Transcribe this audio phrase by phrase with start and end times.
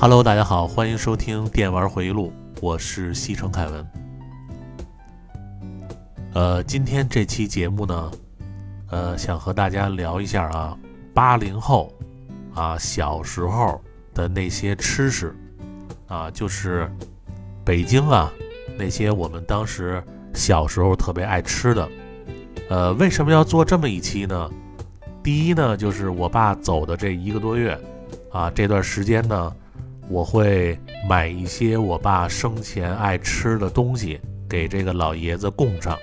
[0.00, 2.32] Hello，大家好，欢迎收听《电玩回忆录》，
[2.62, 3.86] 我是西城凯文。
[6.34, 8.10] 呃，今天这期节目呢，
[8.90, 10.78] 呃，想和大家聊一下啊，
[11.12, 11.92] 八零后
[12.54, 13.80] 啊小时候
[14.14, 15.34] 的那些吃食
[16.06, 16.88] 啊，就是
[17.64, 18.32] 北京啊
[18.78, 20.00] 那些我们当时
[20.32, 21.88] 小时候特别爱吃的。
[22.70, 24.48] 呃，为什么要做这么一期呢？
[25.24, 27.76] 第一呢，就是我爸走的这一个多月
[28.30, 29.52] 啊，这段时间呢。
[30.10, 30.78] 我会
[31.08, 35.98] 买一些我爸生前爱吃的东西给这个老爷子供上，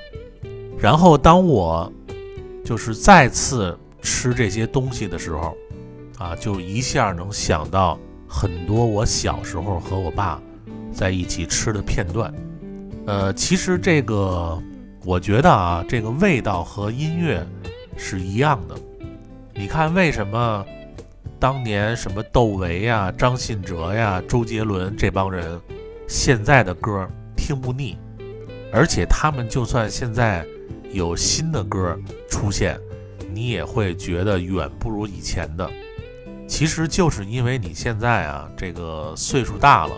[0.78, 1.92] 然后当我
[2.64, 5.56] 就是再次吃这些东西的时候，
[6.20, 7.98] 啊，就一下能想到
[8.28, 10.40] 很多我小时候和我爸
[10.94, 12.34] 在一起吃的片段。
[13.08, 14.62] 呃，其实这个
[15.04, 17.46] 我觉得啊，这个味道和音乐
[17.98, 18.76] 是一样的。
[19.56, 20.66] 你看为什么？
[21.46, 25.62] 当年什么窦唯呀、张信哲呀、周杰伦这帮人，
[26.08, 27.08] 现在的歌
[27.38, 27.96] 听不腻，
[28.74, 30.44] 而且他们就算现在
[30.92, 31.96] 有新的歌
[32.28, 32.80] 出现，
[33.32, 35.70] 你也会觉得远不如以前的。
[36.48, 39.94] 其实就是因为你现在啊，这个岁数大了，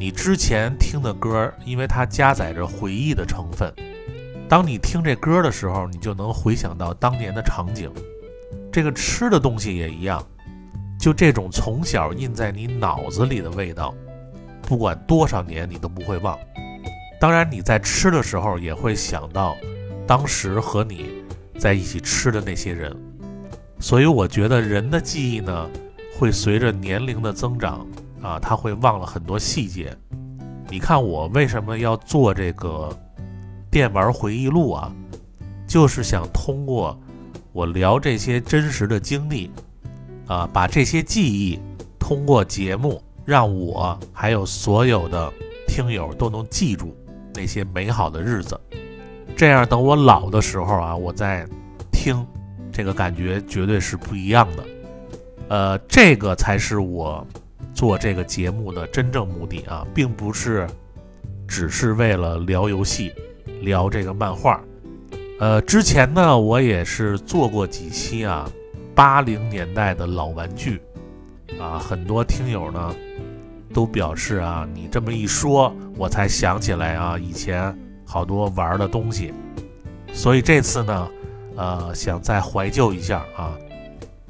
[0.00, 3.72] 你之前听的歌，因为它加载着回忆的成分，
[4.48, 7.88] 当你听这歌的时候，你就能回想到当年的场景。
[8.72, 10.20] 这个吃的东西也一样。
[11.06, 13.94] 就这种从小印在你脑子里的味道，
[14.62, 16.36] 不管多少年你都不会忘。
[17.20, 19.56] 当然，你在吃的时候也会想到
[20.04, 21.22] 当时和你
[21.60, 22.92] 在一起吃的那些人。
[23.78, 25.70] 所以，我觉得人的记忆呢，
[26.18, 27.86] 会随着年龄的增长
[28.20, 29.96] 啊，他会忘了很多细节。
[30.68, 32.90] 你看我为什么要做这个
[33.70, 34.92] 电玩回忆录啊？
[35.68, 37.00] 就是想通过
[37.52, 39.52] 我聊这些真实的经历。
[40.26, 41.58] 啊，把这些记忆
[41.98, 45.32] 通过节目，让我还有所有的
[45.66, 46.96] 听友都能记住
[47.34, 48.58] 那些美好的日子。
[49.36, 51.46] 这样，等我老的时候啊，我再
[51.92, 52.26] 听，
[52.72, 54.64] 这个感觉绝对是不一样的。
[55.48, 57.24] 呃，这个才是我
[57.74, 60.66] 做这个节目的真正目的啊，并不是
[61.46, 63.12] 只是为了聊游戏、
[63.60, 64.60] 聊这个漫画。
[65.38, 68.50] 呃，之前呢，我也是做过几期啊。
[68.96, 70.80] 八零年代的老玩具，
[71.60, 72.96] 啊，很多听友呢
[73.74, 79.34] 都表示啊，你这么一说，我才想起来啊，以前好多玩的东西。
[80.14, 81.08] 所以这次呢，
[81.56, 83.52] 呃，想再怀旧一下啊，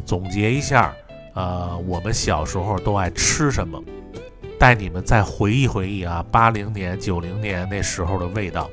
[0.05, 0.93] 总结一下，
[1.35, 3.81] 呃，我们小时候都爱吃什么，
[4.59, 8.69] 带你们再回忆回忆啊，八零年、九零年那时候的味道。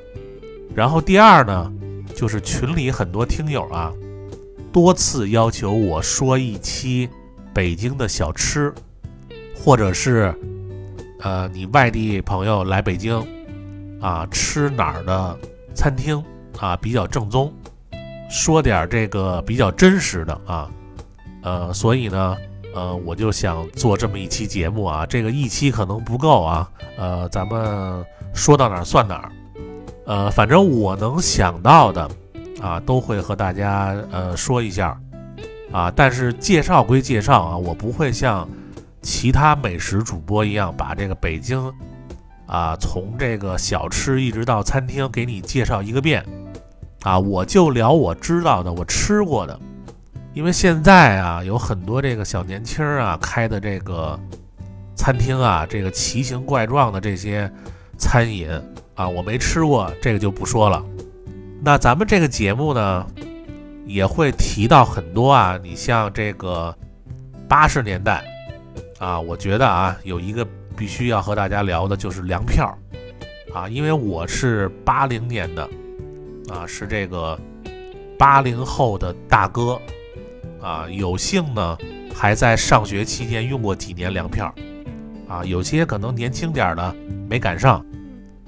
[0.74, 1.72] 然后第二呢，
[2.16, 3.94] 就是群里很多听友啊。
[4.74, 7.08] 多次要求我说一期
[7.54, 8.74] 北京的小吃，
[9.56, 10.34] 或者是，
[11.20, 13.24] 呃，你外地朋友来北京，
[14.02, 15.38] 啊，吃哪儿的
[15.76, 16.22] 餐厅
[16.58, 17.54] 啊比较正宗，
[18.32, 20.68] 说点这个比较真实的啊，
[21.44, 22.36] 呃，所以呢，
[22.74, 26.68] 呃，我就想做这么一期节目啊，这个一期可能不够啊，
[26.98, 28.04] 呃，咱们
[28.34, 29.32] 说到哪儿算哪儿，
[30.08, 32.10] 呃，反正我能想到的。
[32.64, 34.98] 啊，都会和大家呃说一下，
[35.70, 38.48] 啊，但是介绍归介绍啊，我不会像
[39.02, 41.62] 其他美食主播一样把这个北京
[42.48, 46.26] 啊从这个小吃一直到餐厅给你介绍一个遍，
[47.02, 49.60] 啊，我就聊我知道的，我吃过的，
[50.34, 54.18] 因为现在啊有很多这个小年轻啊开的这个
[54.96, 57.52] 餐厅啊，这个奇形怪状的这些
[57.98, 58.50] 餐饮
[58.96, 60.82] 啊，我没吃过，这个就不说了。
[61.66, 63.08] 那咱们这个节目呢，
[63.86, 66.76] 也会提到很多啊，你像这个
[67.48, 68.22] 八十年代
[69.00, 70.46] 啊，我觉得啊，有一个
[70.76, 72.78] 必须要和大家聊的就是粮票
[73.54, 75.64] 啊，因为我是八零年的
[76.50, 77.40] 啊，是这个
[78.20, 79.80] 八零后的大哥
[80.62, 81.78] 啊，有幸呢
[82.14, 84.54] 还在上学期间用过几年粮票
[85.30, 86.94] 啊，有些可能年轻点的
[87.30, 87.86] 没赶上，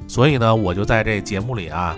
[0.06, 1.96] 所以呢，我就在这节目里啊。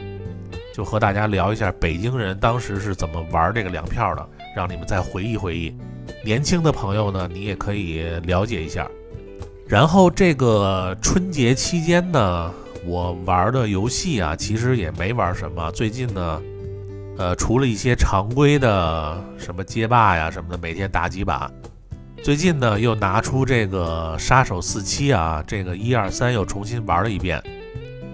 [0.78, 5.76] 就和大家聊一下北京人当时是怎么玩这个粮票的，让你们再回忆回忆。
[6.24, 8.88] 年轻的朋友呢，你也可以了解一下。
[9.68, 12.54] 然后这个春节期间呢，
[12.86, 15.72] 我玩的游戏啊，其实也没玩什么。
[15.72, 16.42] 最近呢，
[17.18, 21.50] 呃，除了一些常规的什么街霸呀什么的，每天打几把。
[22.22, 27.42] 最近呢，又拿出这个杀手四七啊，这个一二三又重新玩了一遍。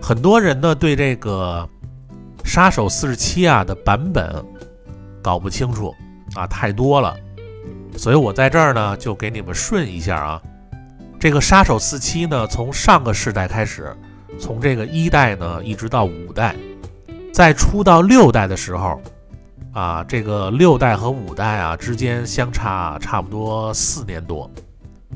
[0.01, 1.67] 很多人呢对这个。
[2.43, 4.43] 杀手四十七啊的版本
[5.21, 5.93] 搞不清楚
[6.35, 7.15] 啊，太多了，
[7.97, 10.41] 所以我在这儿呢就给你们顺一下啊。
[11.19, 13.95] 这个杀手四七呢，从上个世代开始，
[14.37, 16.55] 从这个一代呢一直到五代，
[17.33, 18.99] 在出到六代的时候，
[19.71, 24.51] 啊，这个六代和五代啊之间相差差不多四年多，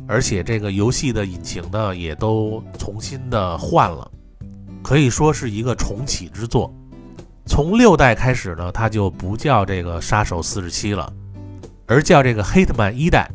[0.07, 4.09] 而且这个游戏的引擎呢也都重新的换了，
[4.81, 6.73] 可以说是一个重启之作。
[7.47, 11.11] 从六代开始呢，它就不叫这个杀手四十七了，
[11.87, 13.27] 而叫这个黑特曼一代。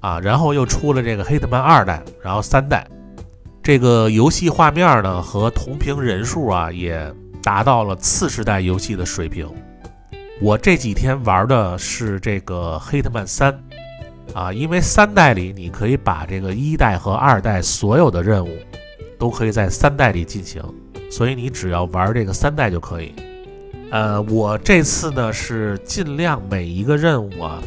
[0.00, 2.86] 啊，然后又出了这个黑特曼二代，然后三代，
[3.60, 7.12] 这个游戏画面呢和同屏人数啊也
[7.42, 9.50] 达到了次世代游戏的水平。
[10.40, 13.58] 我这几天玩的是这个黑特曼三，
[14.32, 18.50] 啊，因为三代里你可以把这个一代和二代所有的任务
[19.18, 20.62] 都可以在三代里进行，
[21.10, 23.12] 所以你只要玩这个三代就可以。
[23.90, 27.62] 呃，我这次呢是尽量每一个任务啊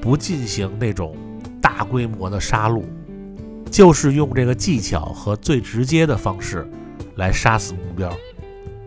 [0.00, 1.16] 不进行那种。
[1.60, 2.82] 大规模的杀戮，
[3.70, 6.66] 就是用这个技巧和最直接的方式
[7.16, 8.10] 来杀死目标。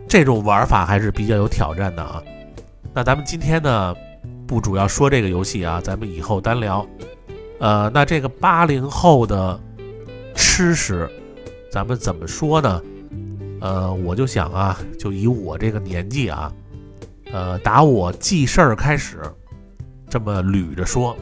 [0.08, 2.24] 这种玩法还是比较有挑战的啊。
[2.94, 3.94] 那咱们今天呢，
[4.48, 6.84] 不主要说这个游戏啊，咱们以后单聊。
[7.60, 9.60] 呃，那这个八零后的
[10.34, 11.08] 吃食，
[11.72, 12.82] 咱们怎么说呢？
[13.62, 16.52] 呃，我就想啊，就以我这个年纪啊，
[17.32, 19.22] 呃，打我记事儿开始，
[20.10, 21.16] 这么捋着说。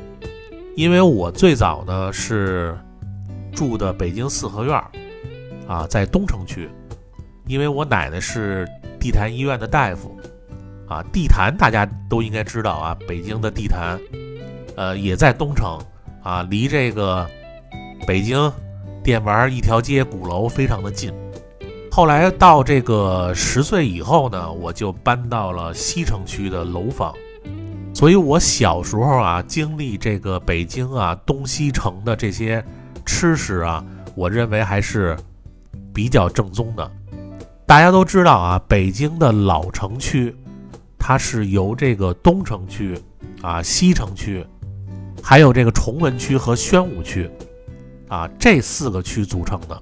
[0.75, 2.77] 因为我最早呢是
[3.51, 4.91] 住的北京四合院儿
[5.67, 6.69] 啊，在东城区。
[7.47, 8.67] 因为我奶奶是
[8.99, 10.15] 地坛医院的大夫
[10.87, 13.99] 啊，地坛大家都应该知道啊，北京的地坛，
[14.75, 15.79] 呃，也在东城
[16.21, 17.25] 啊，离这个
[18.05, 18.51] 北京
[19.03, 21.11] 电玩一条街鼓楼非常的近。
[21.97, 27.11] 后来到这个十岁以后呢，我就搬到了西城区的楼房。
[27.91, 32.63] 所以，我小时候啊，经历这个北京啊东西城的这些
[33.03, 33.83] 吃食啊，
[34.13, 35.17] 我认为还是
[35.91, 36.91] 比较正宗的。
[37.65, 40.35] 大家都知道啊，北京的老城区，
[40.99, 42.95] 它是由这个东城区
[43.41, 44.45] 啊、西城区，
[45.23, 47.27] 还有这个崇文区和宣武区
[48.07, 49.81] 啊这四个区组成的。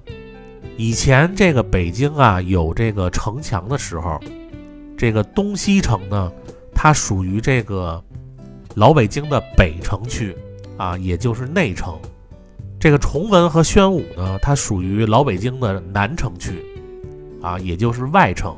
[0.76, 4.20] 以前这个北京啊有这个城墙的时候，
[4.96, 6.32] 这个东西城呢。
[6.78, 8.04] 它属于这个
[8.74, 10.36] 老北京的北城区
[10.76, 11.98] 啊，也就是内城。
[12.78, 16.62] 这个崇文和宣武呢，它属于老北京的南城区
[17.40, 18.54] 啊，也就是外城。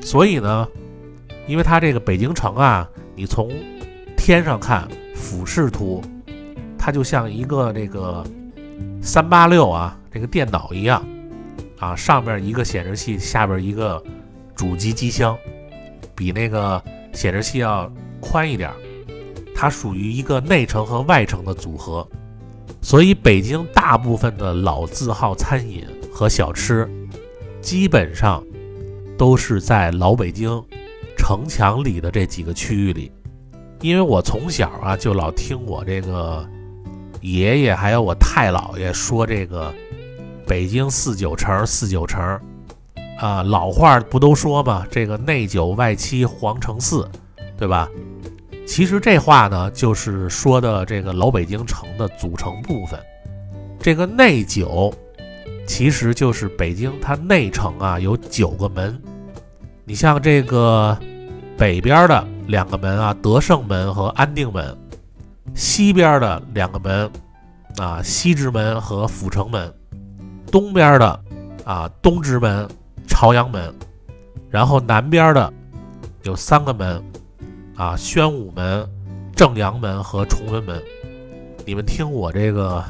[0.00, 0.68] 所以呢，
[1.48, 3.50] 因为它这个北京城啊，你从
[4.16, 6.00] 天上看俯视图，
[6.78, 8.24] 它就像一个这个
[9.02, 11.04] 三八六啊这个电脑一样
[11.82, 14.02] 啊，上面一个显示器，下边一个
[14.54, 15.36] 主机机箱，
[16.16, 16.82] 比那个。
[17.14, 18.70] 显示器要宽一点，
[19.54, 22.08] 它属于一个内城和外城的组合，
[22.80, 26.88] 所以北京大部分的老字号餐饮和小吃，
[27.60, 28.42] 基本上
[29.18, 30.48] 都是在老北京
[31.14, 33.12] 城墙里的这几个区域里。
[33.82, 36.48] 因为我从小啊就老听我这个
[37.20, 39.70] 爷爷还有我太姥爷说这个
[40.52, 42.38] 北京四九城四九城。
[43.18, 44.86] 啊，老话不都说吗？
[44.90, 47.08] 这个内九外七皇城四，
[47.56, 47.88] 对吧？
[48.66, 53.00] 其实这话呢，就是说的这个老北京城的组成部分。
[53.80, 54.92] 这个内九，
[55.66, 59.00] 其实就是北京它内城啊，有九个门。
[59.86, 60.94] 你像这个
[61.56, 64.76] 北边的两个门啊，德胜门和安定门；
[65.54, 67.10] 西边的两个门
[67.78, 69.66] 啊，西直门和阜成门；
[70.52, 71.24] 东边的
[71.64, 72.68] 啊，东直门。
[73.08, 73.74] 朝阳门，
[74.48, 75.52] 然后南边的
[76.22, 77.02] 有三个门，
[77.76, 78.88] 啊，宣武门、
[79.34, 80.80] 正阳门和崇文门。
[81.66, 82.82] 你们听我这个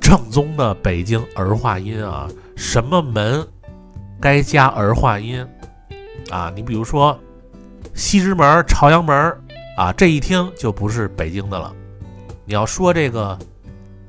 [0.00, 3.46] 正宗的北京儿化音啊，什么门
[4.20, 5.46] 该加儿化音
[6.30, 6.50] 啊？
[6.56, 7.16] 你比如说
[7.94, 9.14] 西直门、朝阳门
[9.76, 11.72] 啊，这一听就不是北京的了。
[12.44, 13.38] 你要说这个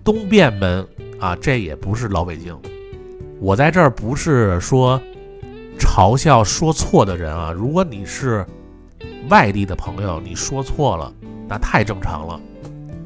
[0.03, 0.87] 东便门
[1.19, 2.57] 啊，这也不是老北京。
[3.39, 5.01] 我在这儿不是说。
[5.81, 7.53] 嘲笑说错的人啊！
[7.53, 8.45] 如果你是
[9.29, 11.11] 外地的朋友，你说错了，
[11.47, 12.37] 那太正常了。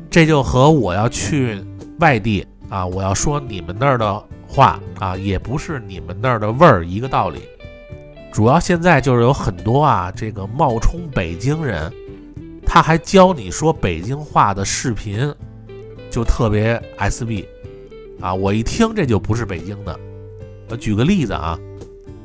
[0.10, 1.64] 这就和我要去
[2.00, 7.42] 外地啊，我要说你们那儿的话啊，也不是你们那儿的味儿一个道理。
[8.32, 11.94] 主要现在就是有很多啊，这个冒充北京人，
[12.66, 15.32] 他还教你说北京话的视频，
[16.10, 17.46] 就特别 SB
[18.24, 18.34] 啊！
[18.34, 20.00] 我一听这就不是北京的。
[20.70, 21.60] 我举个例子啊。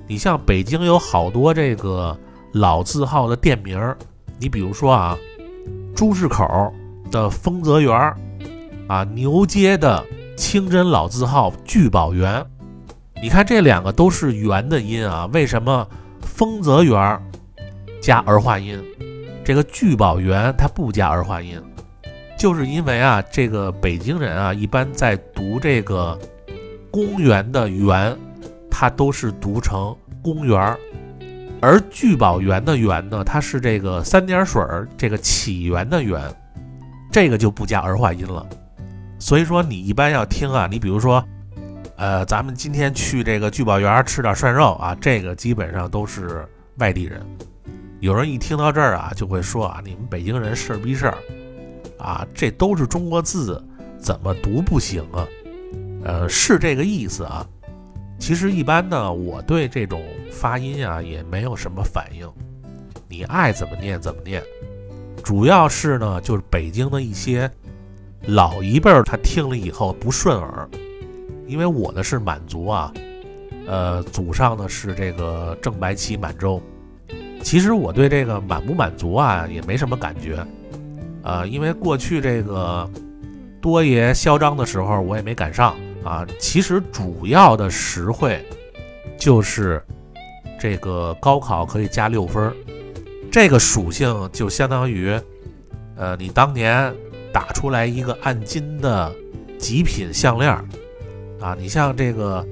[0.07, 2.19] 你像北京有好多这个
[2.53, 3.79] 老字号的店名，
[4.41, 5.19] 你比如说啊，
[5.95, 6.73] 朱市口
[7.11, 8.17] 的丰泽园儿，
[8.89, 10.03] 啊牛街的
[10.35, 12.43] 清真老字号聚宝园。
[13.21, 15.87] 你看这两个都是园的音啊，为什么
[16.23, 17.21] 丰泽园
[18.01, 18.83] 加儿化音，
[19.45, 21.61] 这个聚宝园它不加儿化音？
[22.39, 26.17] 就是因为啊，这个北京人啊，一般在读这个
[26.89, 28.17] 公园的园，
[28.71, 30.79] 它都是读成公园儿，
[31.61, 36.23] 而聚宝园的园呢，它是这个三点水儿这个起源的源，
[37.11, 38.47] 这个就不加儿化音了。
[39.19, 41.23] 所以说你一般要听啊，你比如说，
[41.97, 47.21] 呃，咱们今天去这个聚宝园吃点涮肉啊，这个基本上都是外地人。
[47.99, 51.19] 有人一听到这儿啊，就会说啊，你们北京人事儿逼事儿。
[51.99, 53.63] 啊，这都是中国字，
[53.99, 55.27] 怎么读不行啊？
[56.05, 57.47] 呃，是这个意思啊。
[58.19, 62.29] 其实一般呢，我对这种发音啊也没有什么反应，
[63.09, 64.43] 你爱怎么念怎么念。
[65.23, 67.51] 主要是呢，就是北京的一些
[68.27, 70.69] 老一辈儿，他听了以后不顺耳。
[71.47, 72.93] 因为我的是满族啊，
[73.67, 76.61] 呃，祖上呢是这个正白旗满洲。
[77.43, 80.45] 其实我对这个满不满族啊也没什么感觉。
[81.23, 82.89] 呃，因为过去这个
[83.61, 86.27] 多爷嚣张的时候，我也没赶上啊。
[86.39, 88.45] 其实主要的实惠
[89.19, 89.83] 就是
[90.59, 92.55] 这个高考可以加六分，
[93.31, 95.19] 这个属性就相当于，
[95.97, 96.95] 呃，你当年
[97.33, 99.15] 打出来一个按金的
[99.59, 100.51] 极品项链
[101.41, 101.55] 啊。
[101.59, 102.47] 你像这个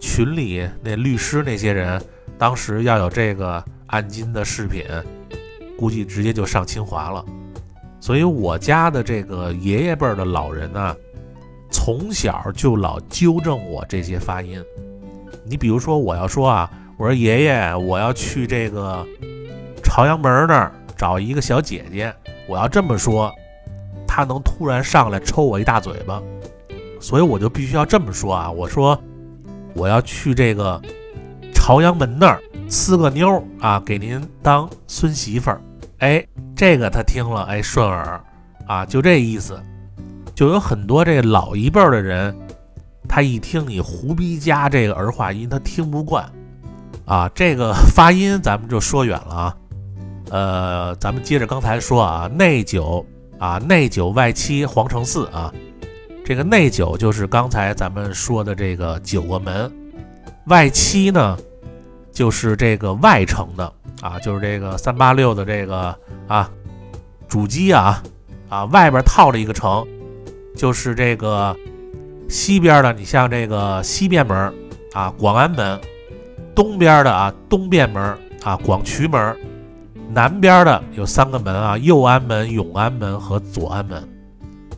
[0.00, 2.02] 群里那律师那些人，
[2.38, 4.84] 当时要有这个按金的饰品，
[5.78, 7.24] 估计直接就上清华了。
[8.00, 10.96] 所以我家的这个爷爷辈的老人呢，
[11.70, 14.62] 从小就老纠正我这些发音。
[15.44, 19.06] 你比如说，我要说啊，我说爷爷，我要去这个
[19.82, 22.14] 朝阳门那儿找一个小姐姐，
[22.48, 23.30] 我要这么说，
[24.06, 26.22] 他能突然上来抽我一大嘴巴。
[27.00, 28.98] 所以我就必须要这么说啊，我说
[29.74, 30.80] 我要去这个
[31.54, 35.60] 朝阳门那儿呲个妞啊，给您当孙媳妇儿。
[36.00, 36.26] 哎，
[36.56, 38.22] 这个他听了，哎，顺耳
[38.66, 39.60] 啊，就这意思。
[40.34, 42.34] 就有很多这老一辈的人，
[43.06, 46.24] 他一听你胡逼加这个儿化音，他听不惯
[47.04, 47.30] 啊。
[47.34, 49.56] 这个发音咱们就说远了啊。
[50.30, 53.04] 呃，咱们接着刚才说啊，内九
[53.38, 55.52] 啊，内九外七皇城四啊。
[56.24, 59.70] 这个内九就是刚才咱们说的这个九个门，
[60.46, 61.36] 外七呢
[62.10, 63.70] 就是这个外城的。
[64.00, 65.94] 啊，就是这个三八六的这个
[66.26, 66.50] 啊
[67.28, 68.02] 主机啊
[68.48, 69.86] 啊外边套着一个城，
[70.56, 71.54] 就是这个
[72.28, 74.54] 西边的，你像这个西便门
[74.94, 75.78] 啊广安门，
[76.54, 79.36] 东边的啊东便门啊广渠门，
[80.08, 84.08] 南边的有三个门啊右安门、永安门和左安门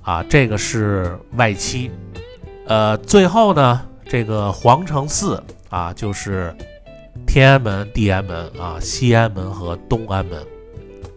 [0.02, 1.92] 啊，这个是外七。
[2.66, 6.52] 呃，最后呢，这个皇城四啊就是。
[7.32, 10.46] 天安门、地安门啊，西安门和东安门，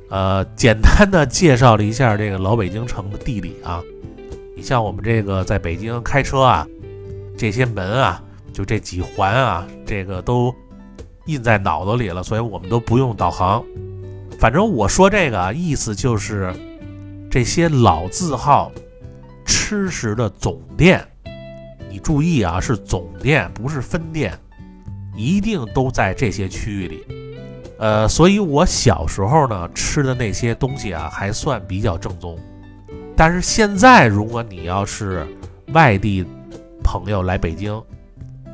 [0.10, 3.84] 呃，简单的介绍了一下这个老北京城的地理啊。
[4.55, 6.65] 你像我们这个在北京开车啊，
[7.38, 10.55] 这些门啊，就这几环啊，这个都
[11.25, 13.62] 印在脑子里了，所以我们都不用导航。
[14.39, 16.53] 反正我说这个意思就是，
[17.29, 18.72] 这些老字号
[19.45, 21.05] 吃食的总店，
[21.89, 24.31] 你注意啊，是总店，不是分店。
[25.15, 27.03] 一定都在这些区域里，
[27.79, 32.38] 呃，所以我小时候呢吃的那些东西啊，还算比较正宗。
[33.15, 35.25] 但是现在，如果你要是
[35.72, 36.25] 外地
[36.84, 37.81] 朋友来北京，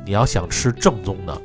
[0.04, 1.42] 你要想吃正宗的，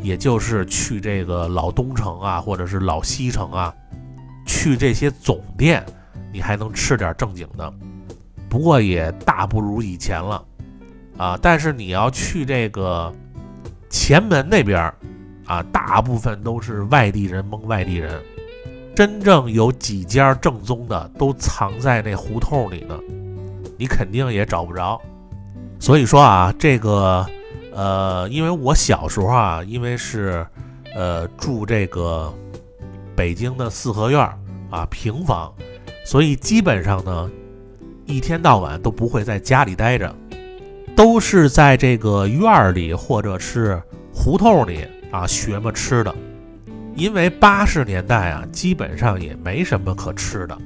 [0.00, 3.74] 也就是去这个老东城啊，或者是老西城啊，
[4.46, 5.84] 去这些总店，
[6.32, 7.70] 你还能吃点正经的。
[8.48, 10.42] 不过也大不如以前了，
[11.18, 13.12] 啊，但是你要去这个。
[13.88, 14.94] 前门那边儿
[15.46, 18.20] 啊，大部分都是外地人蒙外地人，
[18.94, 22.98] 真正有几家正宗的都藏在那胡同里呢，
[23.78, 25.00] 你肯定也找不着。
[25.80, 27.24] 所以说啊，这个
[27.72, 30.46] 呃，因为我小时候啊，因为是
[30.94, 32.32] 呃住这个
[33.16, 34.20] 北京的四合院
[34.70, 35.52] 啊平房，
[36.04, 37.30] 所以基本上呢，
[38.06, 40.14] 一天到晚都不会在家里待着。
[40.98, 43.80] 都是在这个院儿里或者是
[44.12, 46.12] 胡同里啊学么吃的，
[46.96, 50.58] 因为八十年代啊基本上也没什么可吃的，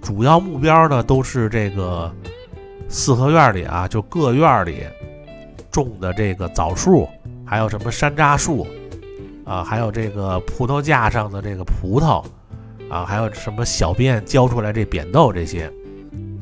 [0.00, 2.14] 主要目标呢都是这个
[2.88, 4.84] 四合院里啊就各院里
[5.72, 7.08] 种的这个枣树，
[7.44, 8.64] 还有什么山楂树
[9.44, 12.24] 啊，还有这个葡萄架上的这个葡萄
[12.88, 15.68] 啊，还有什么小便浇出来这扁豆这些。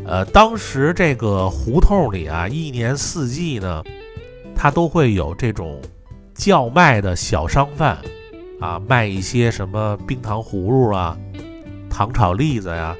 [0.06, 3.82] 呃，当时这个胡同里啊，一年四季呢，
[4.54, 5.80] 它都会有这种
[6.32, 7.98] 叫卖的小商贩
[8.60, 11.18] 啊，卖一些什么冰糖葫芦啊、
[11.90, 12.94] 糖炒栗子呀，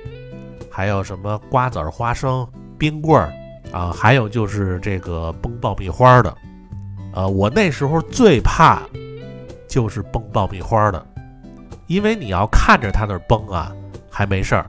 [0.68, 2.44] 还有什么瓜子儿、花生、
[2.76, 3.32] 冰棍儿
[3.70, 6.36] 啊，还有就是这个崩爆米花的。
[7.12, 8.82] 呃，我那时候最怕
[9.68, 11.06] 就是崩爆米花的，
[11.86, 13.72] 因为你要看着他那崩啊，
[14.10, 14.66] 还没事儿；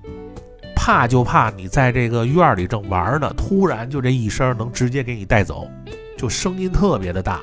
[0.87, 5.67] 怕就怕你在这个院里正玩呢，突然就这一声能直接给你带走，
[6.17, 7.41] 就声音特别的大。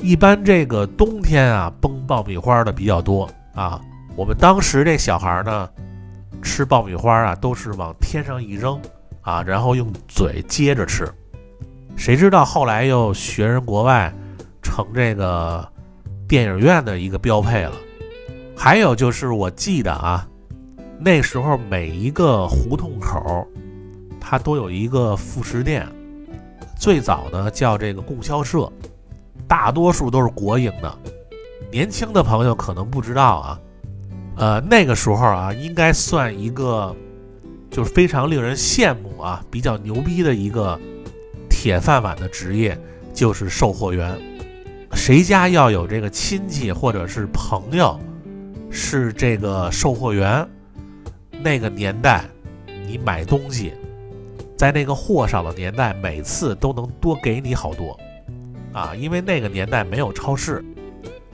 [0.00, 3.78] 一般这个冬天啊，崩爆米花的比较多啊。
[4.16, 5.68] 我们当时这小孩呢，
[6.40, 8.80] 吃爆米花啊，都是往天上一扔
[9.20, 11.06] 啊，然后用嘴接着吃。
[11.94, 14.10] 谁知道后来又学人国外。
[14.62, 15.68] 成这个
[16.26, 17.72] 电影院的一个标配了。
[18.56, 20.26] 还有就是，我记得啊，
[21.04, 23.44] 那时候每一个胡同口，
[24.20, 25.84] 它都有一个副食店。
[26.78, 28.70] 最早呢叫这个供销社，
[29.48, 30.98] 大多数都是国营的。
[31.72, 33.60] 年轻的朋友可能不知道啊，
[34.36, 36.94] 呃，那个时候啊，应该算一个
[37.68, 40.78] 就是非常令人羡慕啊，比较牛逼的一个
[41.50, 42.78] 铁饭碗的职业，
[43.12, 44.16] 就是售货员。
[44.92, 47.98] 谁家要有这个亲戚或者是朋友，
[48.70, 50.46] 是这个售货员，
[51.42, 52.24] 那个年代，
[52.86, 53.72] 你买东西，
[54.56, 57.98] 在那个货少的年代，每次都能多给你好多，
[58.72, 60.64] 啊，因为那个年代没有超市，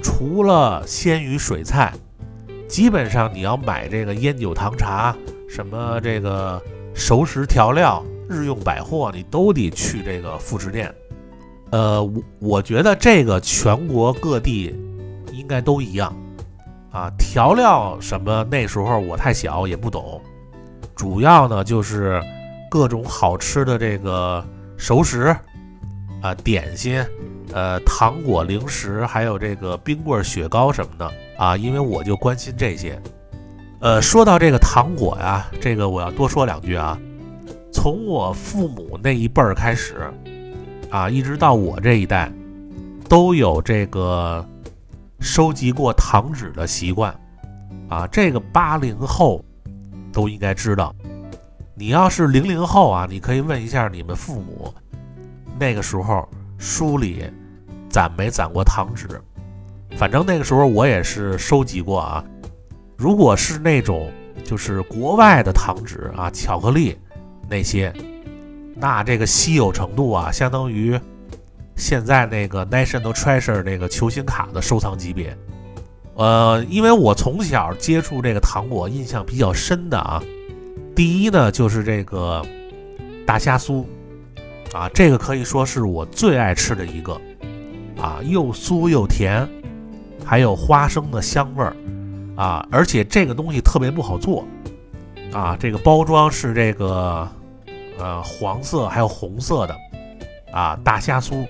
[0.03, 1.93] 除了鲜鱼水菜，
[2.67, 5.15] 基本上你要买这个烟酒糖茶，
[5.49, 6.63] 什么这个
[6.95, 10.95] 熟食调料、日用百货，你都得去这个副食店。
[11.71, 14.75] 呃，我我觉得这个全国各地
[15.35, 16.17] 应该都一样
[16.99, 17.13] 啊。
[17.19, 20.21] 调料什么那时候我太小也不懂，
[20.97, 22.21] 主要呢就是
[22.69, 24.45] 各种好吃的这个
[24.77, 25.35] 熟食
[26.21, 27.05] 啊、点心、
[27.53, 31.57] 呃糖果、零食，还有这个冰棍、雪糕什么的啊。
[31.57, 33.01] 因为我就关心这些。
[33.81, 36.99] 呃，说到这个糖果呀，这个我要多说两句啊。
[37.73, 40.11] 从我父母那一辈儿开始。
[40.91, 42.33] 啊，一直到我这一代，
[43.11, 44.43] 都有这个
[45.21, 47.15] 收集过糖纸的习惯。
[47.89, 49.45] 啊，这个八零后
[50.13, 50.95] 都应该知道。
[51.75, 54.73] 你要是零零后啊，你可以问一下你们父母，
[55.59, 56.29] 那个时候
[56.59, 57.25] 书里
[57.89, 59.09] 攒没攒过糖纸？
[59.97, 62.25] 反正那个时候我也是收集过啊。
[62.97, 64.13] 如果是那种
[64.45, 66.99] 就是国外的糖纸啊，巧克力
[67.49, 67.93] 那些。
[68.81, 70.99] 那这个稀有程度啊，相当于
[71.79, 75.35] 现在那个 National Treasure 那个球星卡的收藏级别。
[76.17, 80.23] 呃，因为我从小接触这个糖果，印象比较深的啊，
[80.95, 82.45] 第一呢就是这个
[83.25, 83.85] 大虾酥
[84.73, 87.19] 啊，这个可以说是我最爱吃的一个
[87.97, 89.49] 啊，又酥又甜，
[90.25, 91.77] 还有花生的香味儿
[92.37, 94.45] 啊，而且这个东西特别不好做
[95.33, 97.27] 啊，这个包装是这个。
[98.01, 99.77] 呃，黄色还有红色的，
[100.53, 101.47] 啊，大虾酥，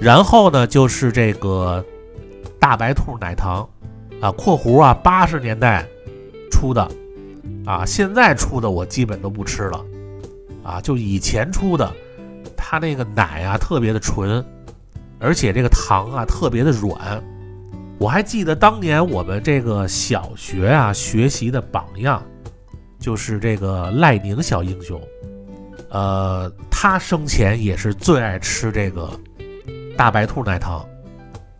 [0.00, 1.84] 然后呢就是这个
[2.58, 3.68] 大白兔奶糖，
[4.20, 5.86] 啊，括弧啊，八十年代
[6.50, 6.88] 出的，
[7.64, 9.84] 啊，现在出的我基本都不吃了，
[10.62, 11.90] 啊，就以前出的，
[12.56, 14.44] 它那个奶啊特别的纯，
[15.18, 17.22] 而且这个糖啊特别的软，
[17.98, 22.22] 我还记得当年我们这个小学啊学习的榜样，
[22.98, 25.00] 就是这个赖宁小英雄。
[25.90, 29.08] 呃，他生前也是最爱吃这个
[29.96, 30.84] 大白兔奶糖。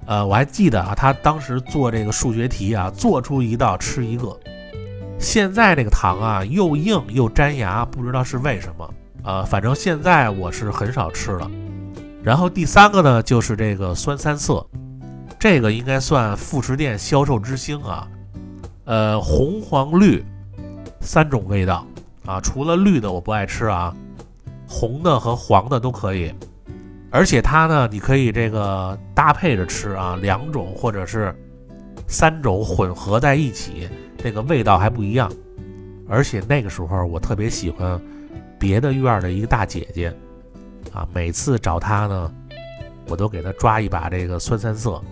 [0.07, 4.39] 呃，我还记得啊，他当时做这个数学题啊，做出一道吃一个。
[5.19, 8.95] 现在这个糖啊，又硬又粘牙，不知道是为什么。
[9.25, 11.51] 呃，反正现在我是很少吃了。
[12.23, 14.67] 然后第三个呢，就是这个酸三色，
[15.39, 18.09] 这个应该算副食店销售之星啊。
[18.85, 20.25] 呃，红黄绿
[21.01, 21.87] 三种味道
[22.25, 23.95] 啊，除了绿的我不爱吃啊。
[24.69, 26.33] 红的和黄的都可以，
[27.11, 31.35] 而且它呢，你可以这个搭配着吃啊，两种或者是
[32.07, 35.33] 三种混合在一起，这个味道还不一样。
[36.07, 38.01] 而且那个时候我特别喜欢
[38.59, 40.15] 别的院的一个大姐姐
[40.93, 42.33] 啊，每次找她呢，
[43.09, 45.03] 我都给她抓一把这个酸三色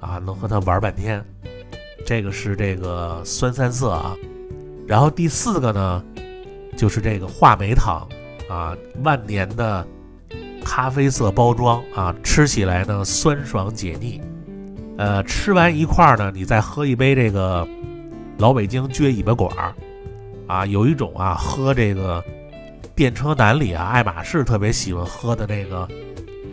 [0.00, 1.22] 啊，能和她玩半天。
[2.06, 4.16] 这个是这个酸三色啊，
[4.86, 6.04] 然后第四个呢，
[6.74, 8.08] 就是这个话梅糖。
[8.48, 9.86] 啊，万年的
[10.64, 14.20] 咖啡色包装啊，吃起来呢酸爽解腻。
[14.96, 17.66] 呃，吃完一块呢，你再喝一杯这个
[18.38, 19.74] 老北京撅尾巴管儿
[20.46, 22.24] 啊，有一种啊喝这个
[22.96, 25.86] 电车男里啊，爱马仕特别喜欢喝的那个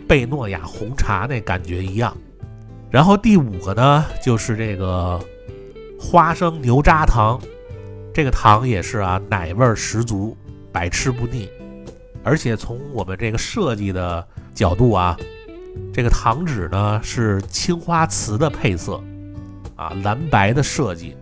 [0.06, 2.16] 贝诺亚红茶那感觉一样。
[2.88, 5.20] 然后第五个呢，就是这个
[5.98, 7.40] 花生牛轧糖，
[8.14, 10.36] 这个糖也是啊，奶味十足，
[10.70, 11.48] 百吃不腻。
[12.26, 15.16] 而且从我们这个设计的角度啊，
[15.94, 19.00] 这个糖纸呢是青花瓷的配色，
[19.76, 21.16] 啊，蓝白的设计。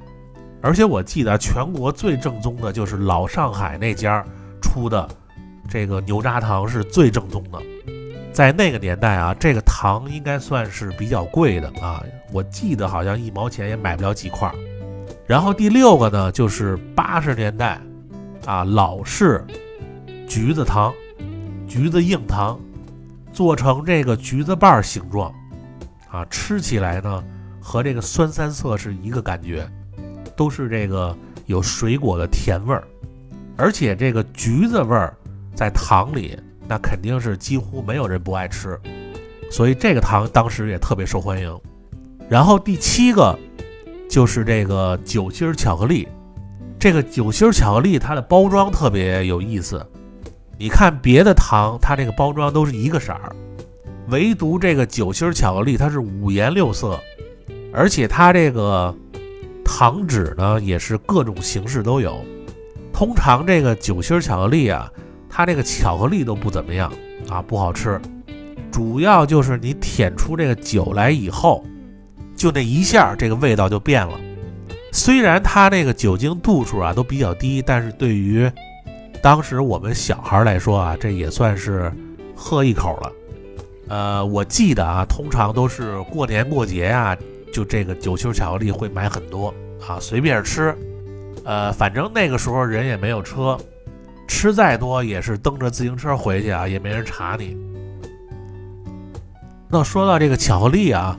[0.63, 4.25] 而且我记得全国最正宗的就是老上海那家。
[4.63, 5.07] 出的
[5.69, 7.63] 这个牛轧糖是最正宗的，
[8.33, 14.51] 在那个年代啊，这个糖应该算是比较贵的啊，我记得好像一毛钱也买不了几块。
[15.27, 17.79] 然后第六个呢，就是八十年代
[18.47, 19.45] 啊，老式
[20.27, 20.93] 橘子糖，
[21.69, 22.59] 橘子硬糖，
[23.33, 25.33] 做成这个橘子瓣形状
[26.11, 27.23] 啊，吃起来呢
[27.61, 29.69] 和这个酸三色是一个感觉，
[30.37, 32.85] 都是这个有水果的甜味儿。
[33.57, 35.17] 而且这个橘子味儿
[35.55, 38.79] 在糖里，那肯定是几乎没有人不爱吃，
[39.51, 41.57] 所以这个糖当时也特别受欢迎。
[42.29, 43.39] 然后第七个
[44.09, 46.09] 就是这个酒心巧克力，
[46.79, 49.87] 这个酒心巧克力它的包装特别有意思。
[50.59, 53.35] 你看别的糖，它这个包装都是一个色儿，
[54.09, 56.99] 唯独这个酒心巧克力它是五颜六色，
[57.73, 58.95] 而且它这个
[59.65, 62.25] 糖纸呢也是各种形式都有。
[62.93, 64.89] 通常这个酒心巧克力啊，
[65.29, 66.93] 它这个巧克力都不怎么样
[67.29, 68.01] 啊，不好吃。
[68.71, 71.65] 主要就是你舔出这个酒来以后，
[72.37, 74.19] 就那一下，这个味道就变了。
[74.93, 78.49] 虽然它那个酒精度数啊都比较低，但是对于
[79.25, 81.91] 当时我们小孩来说啊，这也算是
[82.37, 83.13] 喝一口了。
[83.89, 87.17] 呃，我记得啊，通常都是过年过节呀，
[87.51, 89.49] 就这个酒心巧克力会买很多
[89.89, 90.77] 啊，随便吃。
[91.43, 93.59] 呃，反正那个时候人也没有车，
[94.29, 97.57] 吃再多也是蹬着自行车回去啊，也没人查你。
[99.71, 101.19] 那说到这个巧克力啊，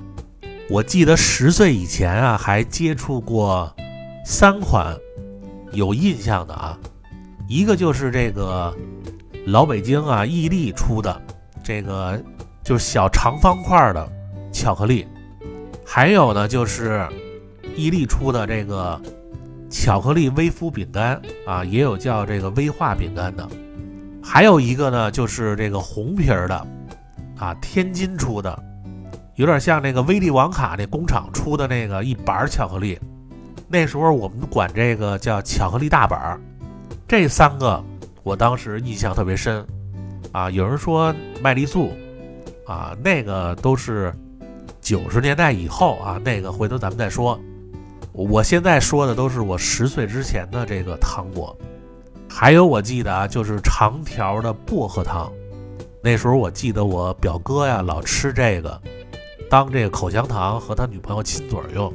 [0.69, 3.75] 我记得十岁以前啊，还接触过
[4.23, 4.95] 三款
[5.71, 6.77] 有印象的啊，
[7.47, 8.75] 一个就是这个
[9.45, 11.21] 老北京啊，伊利出的
[11.63, 12.21] 这个
[12.63, 14.09] 就是小长方块的
[14.51, 15.07] 巧克力，
[15.85, 17.07] 还有呢就是
[17.75, 19.01] 伊利出的这个。
[19.67, 23.45] 巧克力微敷饼干啊，也有叫这个微化饼干的，
[24.23, 26.67] 还有一个呢，就是这个红皮儿的，
[27.37, 28.57] 啊，天津出的，
[29.33, 32.97] 有点像那个威利王卡那工厂出的那个一板巧克力。
[33.67, 36.39] 那时候我们管这个叫巧克力大板儿。
[37.07, 37.83] 这三个
[38.23, 39.63] 我当时印象特别深，
[40.31, 41.91] 啊，有人说麦丽素，
[42.65, 44.11] 啊，那个都是
[44.81, 47.39] 九十年代以后啊，那个回头咱们再说。
[48.11, 51.55] 我现在说的都是我十岁之前的这个糖果，
[52.27, 55.31] 还有我记得啊，就是长条的薄荷糖。
[56.01, 58.81] 那时候我记得我表哥呀老吃这个，
[59.47, 61.93] 当这个口香糖和他女朋友亲嘴用。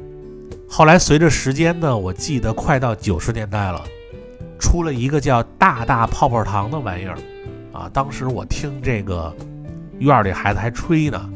[0.69, 3.83] 后来随着时间呢，我记得快到九十年代了，
[4.61, 7.17] 出了一个叫大大泡泡糖的玩意儿
[7.73, 7.91] 啊。
[7.93, 9.35] 当时我听这个
[9.99, 11.29] 院里孩子还吹呢，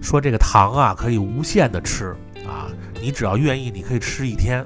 [0.00, 2.14] 说这个糖啊可以无限的吃
[2.46, 2.68] 啊。
[3.02, 4.64] 你只要愿意，你可以吃一天，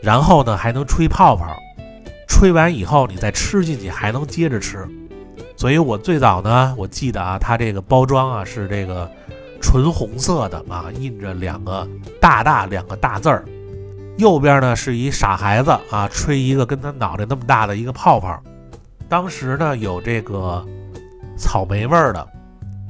[0.00, 1.54] 然后呢还能吹泡泡，
[2.28, 4.86] 吹完以后你再吃进去还能接着吃。
[5.56, 9.10] 所以我最早呢，我记得啊，它这个包装啊是这个
[9.60, 11.88] 纯红色的啊，印着两个
[12.20, 13.44] 大大两个大字儿，
[14.18, 18.42] 右边呢是一傻孩子啊，吹一个跟他脑袋那么大的一个泡泡。
[19.08, 20.64] 当时呢有这个
[21.36, 22.20] 草莓味儿的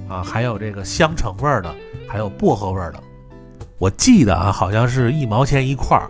[0.09, 1.75] 啊，还有这个香橙味儿的，
[2.07, 3.01] 还有薄荷味儿的。
[3.79, 6.09] 我记得啊，好像是一毛钱一块儿，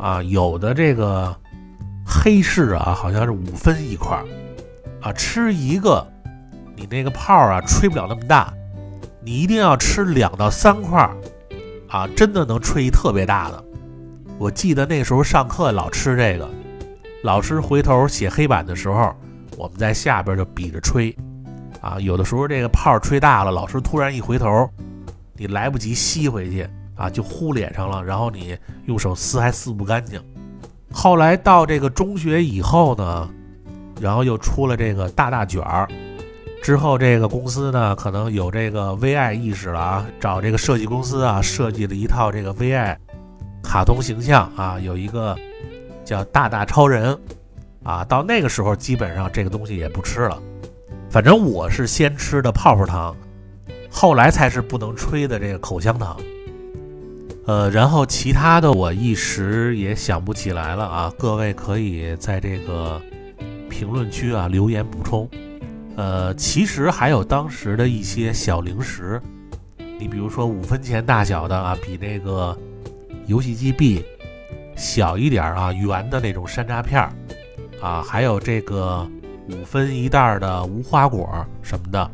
[0.00, 1.34] 啊，有的这个
[2.06, 4.24] 黑市啊，好像是五分一块儿，
[5.02, 6.06] 啊，吃一个，
[6.76, 8.50] 你那个泡啊吹不了那么大，
[9.20, 11.16] 你一定要吃两到三块儿，
[11.88, 13.64] 啊，真的能吹一特别大的。
[14.38, 16.48] 我记得那时候上课老吃这个，
[17.22, 19.14] 老师回头写黑板的时候，
[19.56, 21.16] 我们在下边就比着吹，
[21.80, 24.68] 啊，有的时候这个泡吹大了，老师突然一回头，
[25.34, 26.68] 你来不及吸回去。
[26.96, 30.18] 啊，就呼脸上了，然后你用手撕还撕不干净。
[30.90, 33.28] 后来到这个中学以后呢，
[34.00, 35.86] 然后又出了这个大大卷儿。
[36.62, 42.96] 之后这个公司呢，可能有这个 VI 意识了啊，找这个设计公司啊，设计了一套这个 VI
[43.66, 45.36] 卡通形象啊，有一个
[46.04, 47.18] 叫大大超人
[47.82, 48.04] 啊。
[48.04, 50.40] 到那个时候，基本上这个东西也不吃了。
[51.10, 53.14] 反正我是先吃的泡泡糖，
[53.90, 56.16] 后来才是不能吹的这个口香糖。
[57.46, 63.00] 呃，然后其他的我一时也想不起来了啊，各位可以在这个
[63.68, 65.28] 评论区啊留言补充。
[65.96, 69.20] 呃，其实还有当时的一些小零食，
[69.98, 72.56] 你比如说五分钱大小的啊，比那个
[73.26, 74.04] 游戏机币
[74.76, 77.12] 小一点啊，圆的那种山楂片儿
[77.80, 79.06] 啊，还有这个
[79.50, 81.28] 五分一袋的无花果
[81.62, 82.10] 什么的，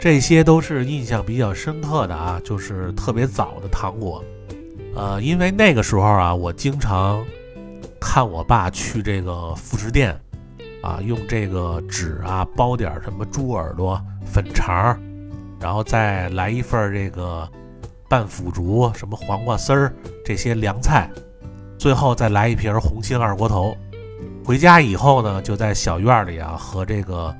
[0.00, 4.24] 这些都是印象比较深刻的啊，就是特别早的糖果。
[4.94, 7.24] 呃，因为那个时候啊，我经常
[8.00, 10.18] 看我爸去这个副食店。
[10.82, 14.96] 啊，用这个纸啊包点什么猪耳朵、粉肠，
[15.58, 17.48] 然后再来一份这个
[18.08, 19.92] 拌腐竹、什么黄瓜丝儿
[20.26, 21.08] 这些凉菜，
[21.78, 23.76] 最后再来一瓶红星二锅头。
[24.44, 27.32] 回家以后呢，就在小院里啊和这个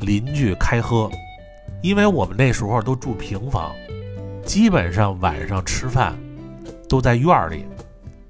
[0.00, 1.10] 邻居开喝，
[1.82, 3.72] 因为我们那时候都住平房，
[4.44, 6.14] 基本上晚上吃饭
[6.86, 7.64] 都在院里，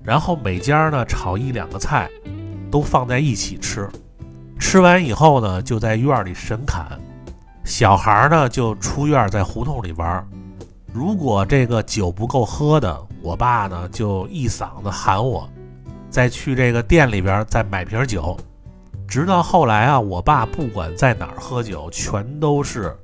[0.00, 2.08] 然后每家呢炒一两个菜，
[2.70, 3.90] 都放在一起吃。
[4.60, 6.86] 吃完以后呢，就在院里神侃，
[7.64, 10.24] 小孩呢就出院在胡同里玩。
[10.92, 15.48] 如果这个酒不够喝的，我爸呢就一嗓子喊我，
[16.10, 18.36] 再去这个店里边再买瓶酒。
[19.08, 22.94] 直到后来啊，我爸不管在哪儿喝酒，全都是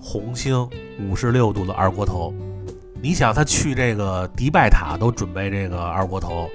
[0.00, 0.66] 红星
[0.98, 2.32] 五十六度的二锅头。
[3.02, 6.48] 你想他去这个迪拜塔都准备这个二锅头，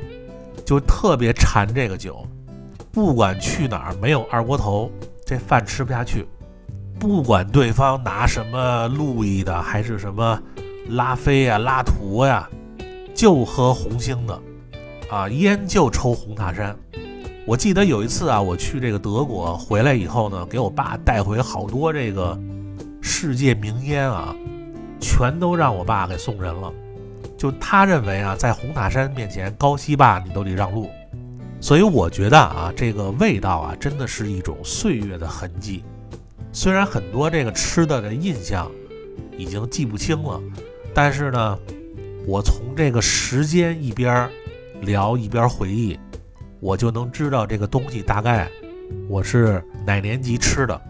[0.65, 2.25] 就特别馋这个酒。
[2.91, 4.91] 不管去哪儿，没有二锅头，
[5.23, 6.27] 这饭吃不下去。
[6.99, 10.39] 不管对方拿什么路易的，还是什么
[10.89, 12.47] 拉菲呀、拉图呀，
[13.21, 14.41] 就喝红星的，
[15.12, 16.75] 啊，烟就抽红塔山。
[17.45, 22.36] 我记得有一次啊，我去这个德国回来以后呢，给我爸带回好多这个
[22.99, 24.36] 世界名烟啊，
[24.99, 26.73] 全都让我爸给送人了。
[27.38, 30.89] 就他认为啊，在红塔山面前，高希霸你都得让路。
[31.60, 35.84] 所以我觉得啊，这个味道啊，真的是一种岁月的痕迹。
[36.51, 38.71] 虽然很多这个吃的的印象
[39.38, 40.41] 已经记不清了，
[40.91, 41.60] 但是呢，
[42.27, 44.29] 我从这个时间一边
[44.81, 45.99] 聊一边回忆，
[46.60, 48.47] 我就能知道这个东西大概
[49.10, 50.81] 我是哪年级吃的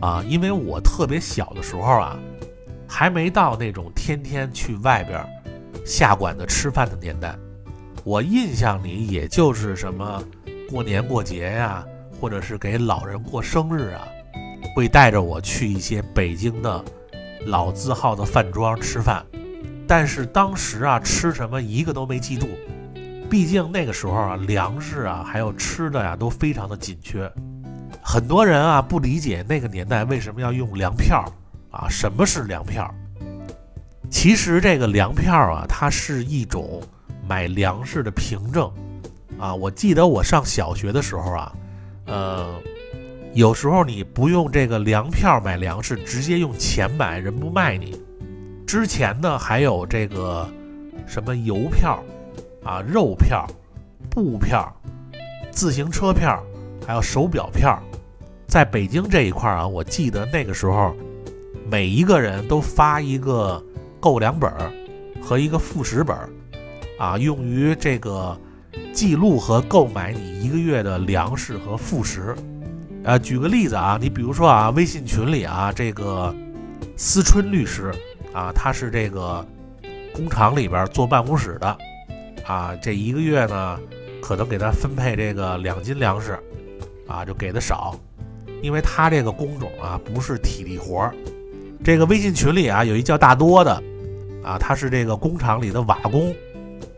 [0.00, 0.24] 啊。
[0.26, 2.18] 因为我特别小的时候啊，
[2.88, 5.22] 还没到那种天天去外边
[5.84, 7.36] 下馆子吃饭的年代。
[8.02, 10.22] 我印象里，也就是什么
[10.70, 11.84] 过年过节呀，
[12.18, 14.08] 或者是给老人过生日啊，
[14.74, 16.82] 会带着我去一些北京的
[17.46, 19.24] 老字号的饭庄吃饭。
[19.94, 22.48] 但是当时啊，吃什么一个都没记住，
[23.28, 27.30] 毕竟那个时候啊，粮食啊还有吃的呀都非常的紧缺。
[28.00, 31.22] 很多人啊不理解那个年代为什么要用粮票
[31.70, 31.86] 啊？
[31.90, 32.90] 什么是粮票？
[34.08, 36.82] 其实这个粮票啊，它是一种。
[37.28, 38.72] 买粮食的凭证，
[39.38, 41.52] 啊，我记得我上小学的时候啊，
[42.06, 42.58] 呃，
[43.34, 48.01] 有时候你不用这个粮票买粮食，直接用钱买，人不卖你。
[48.72, 50.48] 之前呢，还有这个
[51.06, 52.02] 什么邮票
[52.64, 53.46] 啊、肉票、
[54.08, 54.74] 布票、
[55.50, 56.42] 自行车票，
[56.86, 57.78] 还有手表票。
[58.46, 60.96] 在北京这一块啊，我记得那个时候，
[61.70, 63.62] 每一个人都发一个
[64.00, 64.50] 购粮本
[65.20, 66.16] 和一个副食本。
[66.98, 68.34] 啊，用于这个
[68.90, 72.34] 记录和购买你一个月的粮食和副食。
[73.04, 76.34] 呃，举个例子啊，你比如说啊，微信群里啊，这个
[76.96, 77.92] 思春律师
[78.32, 79.44] 啊，他是这个
[80.12, 81.78] 工厂里边坐办公室的
[82.46, 83.78] 啊，这一个月呢，
[84.22, 86.38] 可能给他分配这个两斤粮食
[87.06, 87.94] 啊，就给的少，
[88.62, 91.14] 因为他这个工种啊不是体力活儿。
[91.84, 93.82] 这个微信群里啊，有一叫大多的
[94.42, 96.34] 啊，他是这个工厂里的瓦工。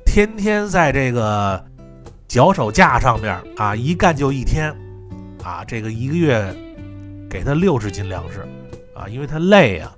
[0.04, 1.64] 天天在这个
[2.28, 4.72] 脚手架上面啊，一干就一天，
[5.42, 6.54] 啊，这个一个月
[7.28, 8.46] 给他六十斤粮食，
[8.94, 9.90] 啊，因为他累呀，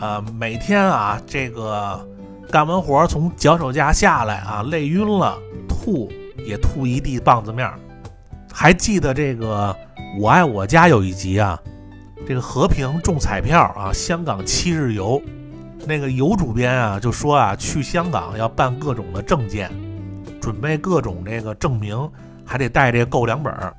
[0.00, 2.06] 呃，每天啊，这个
[2.50, 6.10] 干完活从脚手架下来啊，累晕了，吐
[6.46, 7.78] 也吐一地棒子面儿。
[8.52, 9.74] 还记得这个
[10.20, 11.58] 《我爱我家》有一集啊，
[12.26, 15.20] 这个和平中彩票啊，香港七日游。
[15.86, 19.70] 那个游主编啊，就说啊，去香港要办各种的证件，
[20.40, 22.10] 准备各种这个证明，
[22.44, 23.72] 还得带这个购粮本儿。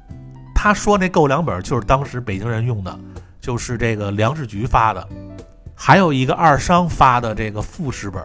[0.55, 2.97] 他说那购粮本就是当时北京人用的，
[3.41, 5.07] 就是这个粮食局发的，
[5.79, 8.19] 还有一个二商发的这个副食本，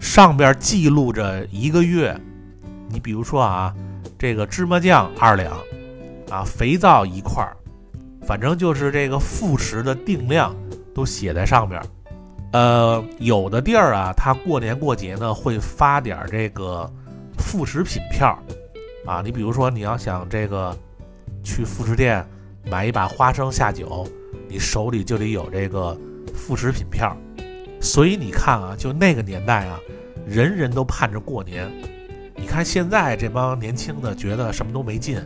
[0.00, 2.14] 上边记录着一个月。
[2.88, 3.72] 你比如说啊，
[4.18, 5.52] 这个芝麻酱二两，
[6.28, 7.56] 啊，肥皂一块儿，
[8.26, 10.54] 反正就是这个副食的定量
[10.92, 11.80] 都写在上边。
[12.52, 16.90] 呃，有的地儿啊，他过年过节呢会发点这个
[17.38, 18.36] 副食品票，
[19.06, 20.76] 啊，你比如说你要想这个
[21.44, 22.26] 去副食店
[22.68, 24.04] 买一把花生下酒，
[24.48, 25.96] 你手里就得有这个
[26.36, 27.16] 副食品票。
[27.80, 29.78] 所以你看啊，就那个年代啊，
[30.26, 31.70] 人人都盼着过年。
[32.34, 35.20] 你看现在这帮年轻的觉得什么都没劲，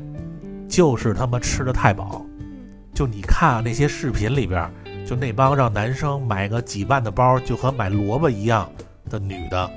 [0.69, 2.25] 就是他妈吃的太饱。
[2.93, 4.71] 就你看那些视频里边，
[5.07, 8.71] 就那帮让男生买个几万的包，就和买萝卜一样
[9.09, 9.71] 的女的，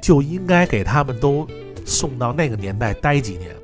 [0.00, 1.46] 就应该给他们都
[1.84, 3.54] 送到那个年代待几年。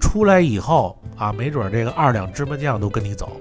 [0.00, 3.36] 出来以后啊，没准这个二两芝麻酱都跟你走。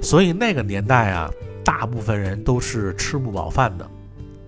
[0.00, 1.30] 所以那个年代啊。
[1.64, 3.88] 大部分人都是吃不饱饭的，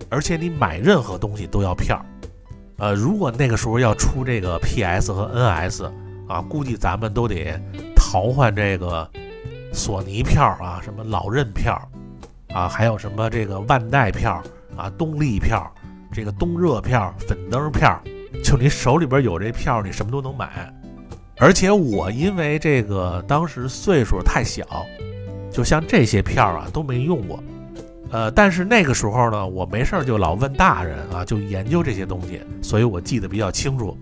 [0.09, 1.99] 而且你买任何东西都要票。
[2.77, 5.91] 呃，如果那个时候要出这个 PS 和 NS
[6.27, 7.59] 啊，估计咱们都得
[7.95, 9.09] 淘换这个
[9.73, 11.81] 索尼票啊，什么老任票
[12.53, 14.43] 啊，还有什么这个万代票
[14.75, 15.73] 啊、东丽票、
[16.13, 17.99] 这个东热票、粉灯票，
[18.43, 20.71] 就你手里边有这票，你什么都能买。
[21.39, 24.63] 而且我因为这个当时岁数太小。
[25.57, 27.43] 就像这些票啊都没用过，
[28.11, 33.97] 呃，但是那个时候呢，我没事儿就老问大人啊，就研究这些东西，所以我记得比较清楚。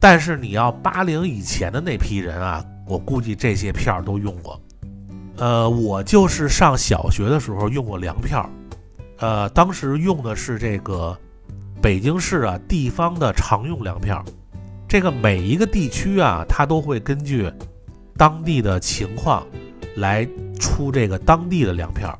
[0.00, 4.58] 但是你要八零以前的那批人啊，我估计这些票都用过。
[5.36, 8.48] 呃，我就是上小学的时候用过粮票，
[9.18, 11.14] 呃，当时用的是这个
[11.82, 14.24] 北京市啊地方的常用粮票，
[14.88, 17.52] 这个每一个地区啊，它都会根据
[18.16, 19.46] 当地的情况
[19.98, 20.28] 来。
[20.60, 22.18] 出这个当地的粮票，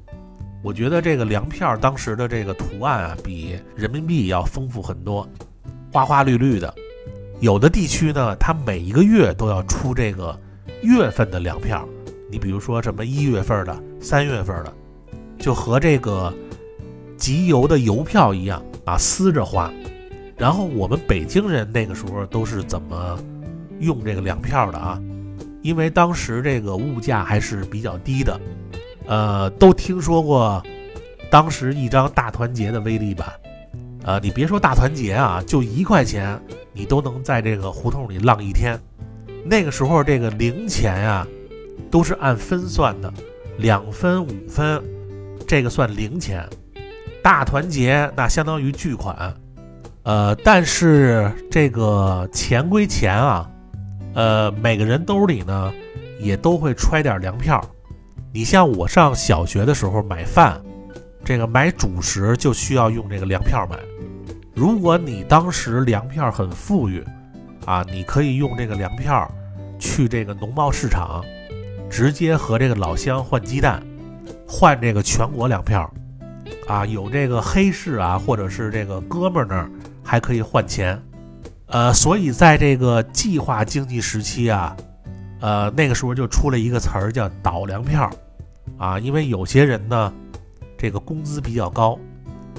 [0.62, 5.28] 我觉得这个粮票当时的这个图案啊，比人民币要丰富很多，
[5.92, 6.72] 花花绿绿的。
[7.40, 10.38] 有的地区呢，它每一个月都要出这个
[10.82, 11.84] 月份的粮票。
[12.30, 14.72] 你比如说什么一月份的、三月份的，
[15.36, 16.32] 就和这个
[17.16, 19.68] 集邮的邮票一样啊，撕着花。
[20.36, 23.18] 然后我们北京人那个时候都是怎么
[23.80, 25.02] 用这个粮票的啊？
[25.62, 28.40] 因为当时这个物价还是比较低的，
[29.06, 30.62] 呃，都听说过
[31.30, 33.34] 当时一张大团结的威力吧？
[34.04, 36.40] 呃，你别说大团结啊，就一块钱，
[36.72, 38.78] 你都能在这个胡同里浪一天。
[39.44, 41.26] 那个时候这个零钱呀，
[41.90, 43.12] 都是按分算的，
[43.58, 44.82] 两分、五分，
[45.46, 46.48] 这个算零钱。
[47.22, 49.34] 大团结那相当于巨款，
[50.04, 53.50] 呃，但是这个钱归钱啊。
[54.18, 55.72] 呃，每个人兜里呢，
[56.18, 57.64] 也都会揣点粮票。
[58.32, 60.60] 你像我上小学的时候买饭，
[61.24, 63.78] 这个买主食就需要用这个粮票买。
[64.56, 67.04] 如果你当时粮票很富裕，
[67.64, 69.30] 啊，你可以用这个粮票
[69.78, 71.24] 去这个农贸市场，
[71.88, 73.80] 直接和这个老乡换鸡蛋，
[74.48, 75.88] 换这个全国粮票。
[76.66, 79.70] 啊，有这个黑市啊，或者是这个哥们儿那儿
[80.02, 81.00] 还可以换钱。
[81.68, 84.74] 呃，所以在这个计划经济时期啊，
[85.40, 88.10] 呃，那个时候就出了一个词儿叫倒粮票，
[88.78, 90.10] 啊，因为有些人呢，
[90.78, 91.98] 这个工资比较高，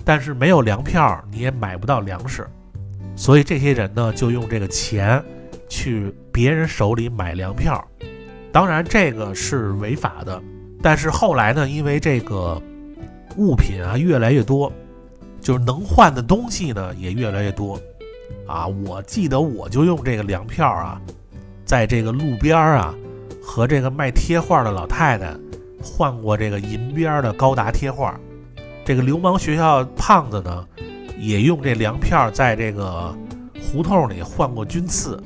[0.05, 2.47] 但是没有粮票，你也买不到粮食，
[3.16, 5.24] 所以这些人呢，就用这个钱
[5.68, 7.84] 去别人手里买粮票，
[8.51, 10.39] 当然这个是违法的，
[10.84, 12.62] 但是后来呢，因为这个
[13.38, 14.72] 物品啊越来越多，
[15.41, 17.82] 就是能换的东西呢也越来越多。
[18.47, 21.01] 啊，我记得我就用这个粮票啊，
[21.65, 22.93] 在这个路边啊，
[23.41, 25.34] 和这个卖贴画的老太太
[25.82, 28.19] 换过这个银边的高达贴画。
[28.84, 30.65] 这个流氓学校胖子呢，
[31.19, 33.15] 也用这粮票在这个
[33.61, 35.21] 胡同里换过军刺。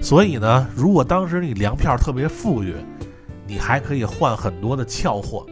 [0.00, 2.74] 所以呢，如果当时你粮票特别富裕，
[3.46, 5.46] 你还可以换很多的俏货。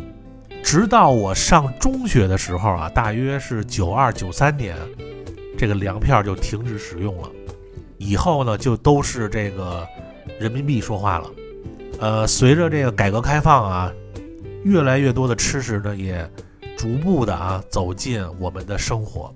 [0.62, 4.74] 直到我上中学的时候啊，大约是九二九三年。
[5.62, 7.30] 这个粮票就停止使用了，
[7.96, 9.86] 以后呢就都是这个
[10.40, 11.30] 人民币说话了。
[12.00, 13.92] 呃，随着这个改革开放啊，
[14.64, 16.28] 越来越多的吃食呢也
[16.76, 19.32] 逐步的啊走进我们的生活。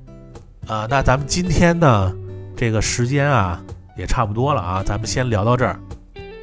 [0.67, 2.13] 啊，那咱们今天呢
[2.57, 3.65] 这个时间啊
[3.97, 5.79] 也差不多了啊，咱们先聊到这儿。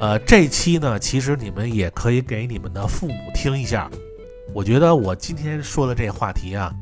[0.00, 3.90] 呃，这期呢其实你们也可以给你们的父母听一下，
[4.54, 6.72] 我觉得我今天说的这话题啊，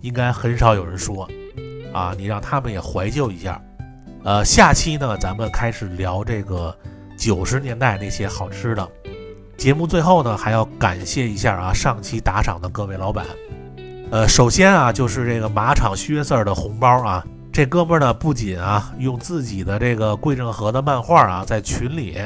[0.00, 1.28] 应该很少有人说。
[1.92, 3.60] 啊，你让他们也怀旧一下。
[4.24, 6.76] 呃，下期呢，咱们开始聊这个
[7.16, 8.88] 九十年代那些好吃的。
[9.56, 13.26] 节目最后呢，还要感谢一下啊，上期打赏的各位老板。
[14.10, 22.18] 呃，首先啊，就是这个马场靴字儿的红包啊，这哥们儿呢，不仅啊用自己的这个桂正和的漫画啊，在群里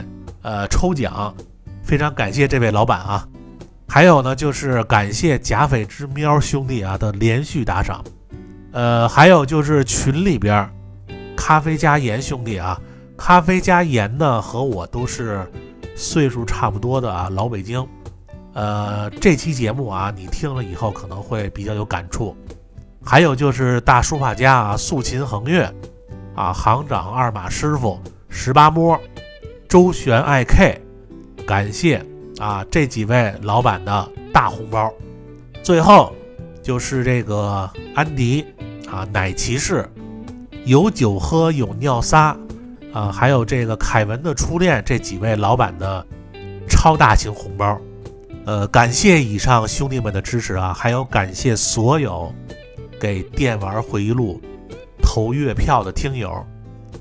[0.42, 1.34] 呃抽奖，
[1.82, 3.26] 非常感谢这位老板啊。
[3.88, 8.02] 还有呢，就是感谢假匪之喵兄弟啊的连续打赏。
[8.72, 10.68] 呃，还有就是群里边，
[11.36, 12.80] 咖啡加盐兄弟啊，
[13.16, 15.46] 咖啡加盐呢和我都是
[15.94, 17.86] 岁数差不多的啊老北京。
[18.54, 22.36] 呃，这期节目啊，你听了以后可能会比较有感触。
[23.04, 25.70] 还有就是大书法家啊，素琴横月
[26.34, 28.98] 啊，行长二马师傅十八摸，
[29.68, 30.80] 周旋爱 K，
[31.46, 32.04] 感谢
[32.38, 34.90] 啊这几位老板的大红包。
[35.62, 36.14] 最后
[36.62, 38.44] 就是这个安迪
[38.88, 39.88] 啊，奶骑士，
[40.64, 42.36] 有酒喝有尿撒
[42.92, 46.06] 啊，还有这个凯文的初恋这几位老板的
[46.68, 47.78] 超大型红包。
[48.44, 52.32] 呃，感谢以上兄弟们的支持啊，还有感谢所有
[53.00, 54.40] 给电玩回忆录
[55.02, 56.44] 投月票的听友。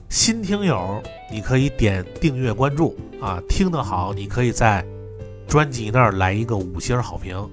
[0.09, 1.01] 新听友，
[1.31, 4.85] 你可以点订阅关注啊，听得好，你可以在
[5.47, 7.49] 专辑那儿来一个五星好评。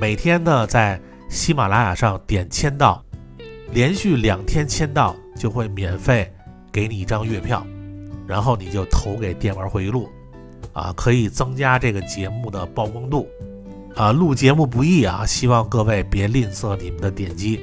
[0.00, 1.00] 每天呢，在
[1.32, 3.02] 喜马拉雅上点签到，
[3.72, 6.30] 连续两天签到就会免费
[6.70, 7.66] 给你一张月票，
[8.26, 10.08] 然后你就投给电玩回忆录。
[10.74, 13.26] 啊，可以增加这个节目的曝光度，
[13.94, 17.60] 啊，录节目不易啊，希望各位别吝啬你们的点击，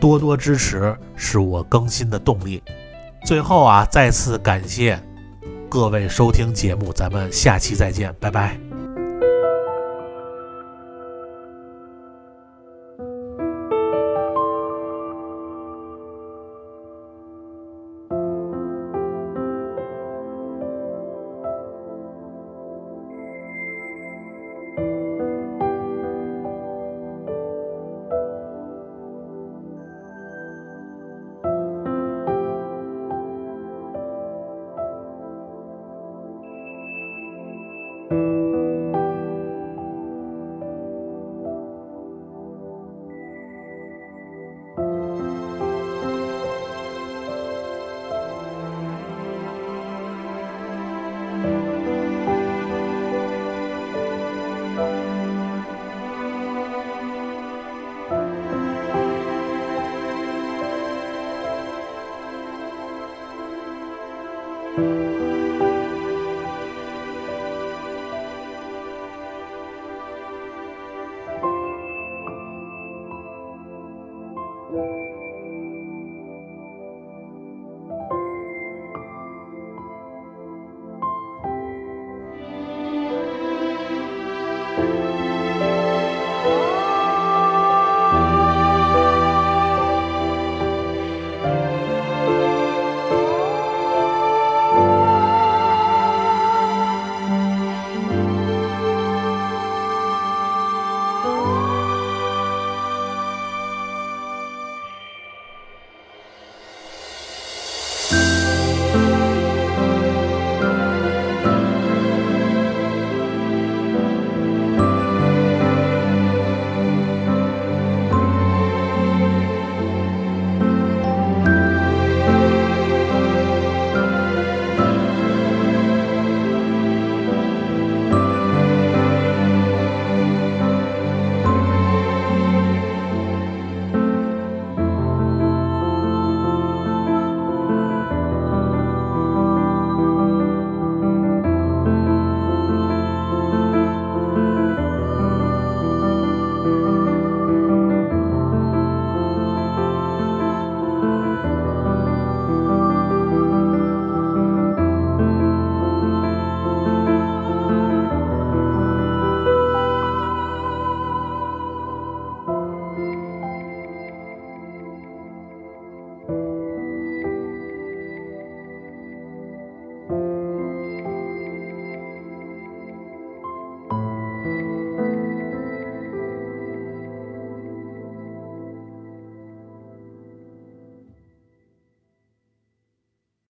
[0.00, 2.62] 多多支持是我更新的动力。
[3.24, 5.00] 最后啊，再次感谢
[5.68, 8.69] 各位收听节目，咱们下期再见，拜拜。